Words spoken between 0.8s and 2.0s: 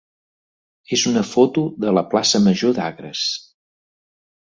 és una foto de